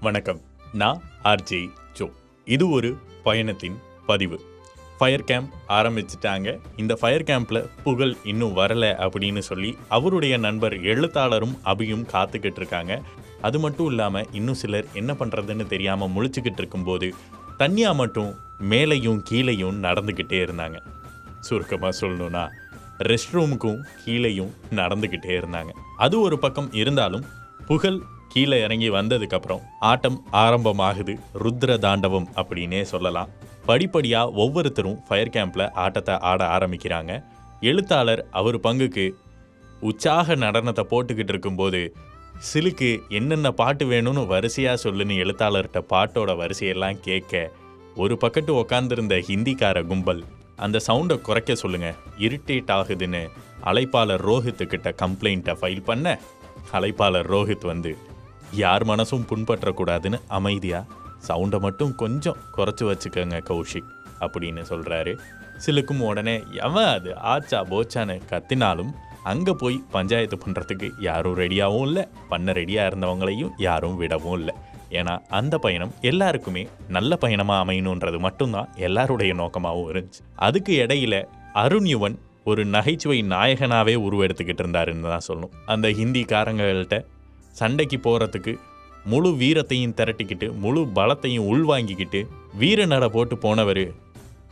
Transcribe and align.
வணக்கம். 0.00 0.40
நான் 0.72 1.02
RJ 1.24 1.70
Joe. 1.92 2.10
இது 2.44 2.70
ஒரு 2.70 2.96
பயணத்தின் 3.22 3.76
பதிவு. 4.06 4.40
ஃபயர் 4.98 5.24
கேம்ப் 5.24 5.52
ஆரம்பிச்சிட்டாங்க. 5.68 6.60
இந்த 6.76 6.94
ஃபயர் 6.94 7.22
கேம்பில் 7.22 7.68
புகழ் 7.84 8.16
இன்னும் 8.24 8.56
வரலை 8.56 8.90
அப்படின்னு 9.06 9.38
சொல்லி 9.38 9.76
அவருடைய 9.88 10.36
நண்பர் 10.36 10.80
எழுத்தாளரும் 10.82 11.58
அபியும் 11.64 12.06
காத்துக்கிட்டு 12.12 12.56
இருக்காங்க. 12.56 13.02
அது 13.40 13.58
மட்டும் 13.58 13.86
இல்லாமல் 13.86 14.26
இன்னும் 14.32 14.54
சிலர் 14.54 14.86
என்ன 14.92 15.12
பண்ணுறதுன்னு 15.12 15.66
தெரியாமல் 15.66 16.08
முழிச்சுக்கிட்டு 16.08 16.58
இருக்கும்போது 16.58 17.14
தனியாக 17.56 17.94
மட்டும் 17.94 18.34
மேலேயும் 18.70 19.22
கீழையும் 19.30 19.82
நடந்துக்கிட்டே 19.82 20.40
இருந்தாங்க. 20.46 20.80
சுருக்கமாக 21.40 21.98
சொல்லணும்னா 22.00 22.48
ரெஸ்ட் 22.98 23.32
ரூமுக்கும் 23.32 23.82
கீழேயும் 24.06 24.50
நடந்துக்கிட்டே 24.70 25.36
இருந்தாங்க. 25.40 25.70
அது 25.96 26.20
ஒரு 26.20 26.38
பக்கம் 26.38 26.72
இருந்தாலும் 26.72 27.24
புகழ் 27.66 28.00
கீழே 28.32 28.58
இறங்கி 28.64 28.88
வந்ததுக்கப்புறம் 28.90 29.62
ஆட்டம் 29.90 30.18
ஆரம்பமாகுது. 30.32 31.14
ருத்ர 31.42 31.78
தாண்டவம் 31.78 32.28
அப்படின்னே 32.36 32.82
சொல்லலாம். 32.92 33.30
படிப்படியாக 33.66 34.36
ஒவ்வொருத்தரும் 34.42 35.00
ஃபயர் 35.06 35.34
கேம்பில் 35.34 35.70
ஆட்டத்தை 35.84 36.14
ஆட 36.30 36.40
ஆரம்பிக்கிறாங்க. 36.58 37.12
எழுத்தாளர் 37.70 38.22
அவர் 38.30 38.58
பங்குக்கு 38.66 39.06
உற்சாக 39.88 40.34
நடனத்தை 40.34 40.84
போட்டுக்கிட்டு 40.92 41.32
இருக்கும்போது 41.34 41.80
சிலுக்கு 42.48 42.90
என்னென்ன 43.08 43.48
பாட்டு 43.50 43.84
வேணும்னு 43.84 44.22
வரிசையாக 44.26 44.78
சொல்லுன்னு 44.84 45.14
எழுத்தாளர்கிட்ட 45.22 45.80
பாட்டோட 45.92 46.32
வரிசையெல்லாம் 46.42 47.00
கேட்க 47.00 47.34
ஒரு 47.96 48.14
பக்கத்து 48.16 48.52
உக்காந்துருந்த 48.54 49.14
ஹிந்திக்கார 49.28 49.78
கும்பல் 49.86 50.22
அந்த 50.64 50.80
சவுண்டை 50.86 51.16
குறைக்க 51.20 51.54
சொல்லுங்கள் 51.54 51.98
இரிட்டேட் 52.26 52.72
ஆகுதுன்னு 52.78 53.22
அழைப்பாளர் 53.70 54.24
ரோஹித்துக்கிட்ட 54.30 54.90
கம்ப்ளைண்ட்டை 55.02 55.54
ஃபைல் 55.60 55.84
பண்ண 55.84 56.06
அழைப்பாளர் 56.72 57.28
ரோஹித் 57.34 57.66
வந்து 57.72 57.92
யார் 58.52 58.84
மனசும் 58.84 59.26
புண்பற்றக்கூடாதுன்னு 59.30 60.18
அமைதியாக 60.28 60.86
சவுண்டை 61.28 61.60
மட்டும் 61.60 61.94
கொஞ்சம் 61.94 62.36
குறைச்சி 62.56 62.84
வச்சுக்கோங்க 62.84 63.38
கௌஷிக் 63.42 63.90
அப்படின்னு 64.20 64.60
சொல்கிறாரு 64.60 65.18
சிலுக்கும் 65.58 66.00
உடனே 66.00 66.42
எவன் 66.52 66.84
அது? 66.84 67.16
ஆச்சா 67.16 67.64
போச்சான்னு 67.64 68.20
கத்தினாலும் 68.30 68.92
அங்கே 69.22 69.52
போய் 69.52 69.82
பஞ்சாயத்து 69.90 70.38
பண்ணுறதுக்கு 70.46 70.90
யாரும் 71.00 71.36
ரெடியாகவும் 71.36 71.82
இல்லை 71.82 72.06
பண்ண 72.28 72.52
ரெடியாக 72.52 72.90
இருந்தவங்களையும் 72.90 73.50
யாரும் 73.58 73.96
விடவும் 73.96 74.38
இல்லை. 74.38 74.54
ஏன்னா 74.90 75.18
அந்த 75.28 75.58
பயணம் 75.58 75.94
எல்லாருக்குமே 76.00 76.68
நல்ல 76.88 77.16
பயணமாக 77.16 77.64
அமையணுன்றது 77.64 78.18
மட்டும்தான் 78.18 78.68
எல்லாருடைய 78.76 79.34
நோக்கமாகவும் 79.34 79.90
இருந்துச்சு. 79.94 80.22
அதுக்கு 80.36 80.86
இடையில 80.86 81.24
அருண் 81.52 81.84
யுவன் 81.84 82.18
ஒரு 82.44 82.64
நகைச்சுவை 82.64 83.22
நாயகனாகவே 83.22 83.94
உருவெடுத்துக்கிட்டு 83.94 84.62
இருந்தாருன்னு 84.64 85.02
தான் 85.02 85.26
சொல்லணும். 85.28 85.50
அந்த 85.66 85.88
ஹிந்திக்காரங்கள்ட்ட 85.88 87.04
சண்டைக்கு 87.58 87.98
போகிறதுக்கு 88.04 88.54
முழு 89.10 89.30
வீரத்தையும் 89.42 89.96
திரட்டிக்கிட்டு 89.98 90.46
முழு 90.62 90.80
பலத்தையும் 90.94 91.48
உள்வாங்கிக்கிட்டு 91.52 92.20
வீர 92.54 92.86
நட 92.86 93.04
போட்டு 93.08 93.36
போனவர் 93.38 93.84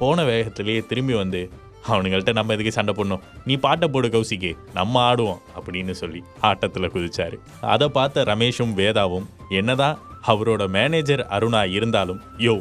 போன 0.00 0.24
வேகத்திலேயே 0.24 0.82
திரும்பி 0.86 1.14
வந்து 1.14 1.40
அவனுங்கள்ட்ட 1.88 2.32
நம்ம 2.32 2.52
எதுக்கு 2.54 2.72
சண்டை 2.76 2.92
போடணும்? 2.96 3.22
நீ 3.46 3.54
பாட்டை 3.56 3.86
போடு 3.88 4.08
கௌசிக்கு 4.08 4.50
நம்ம 4.74 5.00
ஆடுவோம் 5.10 5.42
அப்படின்னு 5.58 5.90
சொல்லி 5.90 6.20
ஆட்டத்தில் 6.40 6.92
குதிச்சாரு. 6.94 7.36
அதை 7.74 7.88
பார்த்த 7.88 8.24
ரமேஷும் 8.24 8.74
வேதாவும் 8.80 9.28
என்னதான் 9.48 9.98
அவரோட 10.26 10.62
மேனேஜர் 10.68 11.22
அருணா 11.36 11.62
இருந்தாலும் 11.70 12.20
யோ 12.46 12.54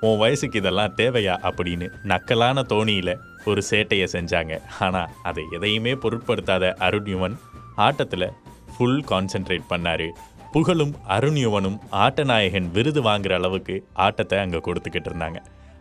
உன் 0.00 0.18
வயசுக்கு 0.18 0.58
இதெல்லாம் 0.58 0.94
தேவையா? 0.96 1.34
அப்படின்னு 1.48 1.88
நக்கலான 2.12 2.62
தோணியில் 2.72 3.14
ஒரு 3.44 3.62
சேட்டையை 3.70 4.06
செஞ்சாங்க. 4.12 4.54
ஆனால் 4.78 5.10
அதை 5.22 5.44
எதையுமே 5.58 5.92
பொருட்படுத்தாத 5.92 6.72
அருண்யுவன் 6.88 7.36
ஆட்டத்தில் 7.86 8.28
ஃபுல் 8.80 9.00
கான்சென்ட்ரேட் 9.08 9.70
பண்ணார். 9.70 10.08
புகழும் 10.52 10.92
அருண்யுவனும் 11.14 11.76
ஆட்டநாயகன் 12.04 12.68
விருது 12.76 13.00
வாங்குற 13.06 13.32
அளவுக்கு 13.34 13.74
ஆட்டத்தை 14.04 14.38
அங்கே 14.44 14.60
கொடுத்துக்கிட்டு 14.66 15.08
இருந்தாங்க. 15.10 15.38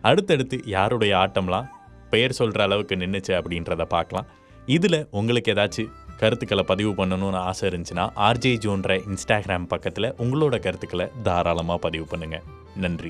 அடுத்தடுத்து 0.09 0.57
யாருடைய 0.65 1.13
ஆட்டம்லாம் 1.21 1.69
பெயர் 2.09 2.35
சொல்கிற 2.39 2.63
அளவுக்கு 2.67 2.95
நின்றுச்சு 2.95 3.33
அப்படின்றத 3.37 3.85
பார்க்கலாம். 3.95 4.27
இதில் 4.75 4.99
உங்களுக்கு 5.19 5.51
ஏதாச்சும் 5.53 5.93
கருத்துக்களை 6.21 6.63
பதிவு 6.63 6.91
பண்ணணும்னு 6.99 7.39
ஆசை 7.49 7.65
இருந்துச்சுன்னா 7.69 8.05
ஆர்ஜே 8.27 8.53
ஜோன்ற 8.65 8.99
இன்ஸ்டாகிராம் 9.09 9.69
பக்கத்தில் 9.73 10.13
உங்களோட 10.23 10.55
கருத்துக்களை 10.65 11.07
தாராளமாக 11.27 11.83
பதிவு 11.85 12.07
பண்ணுங்கள் 12.11 12.45
நன்றி. 12.83 13.07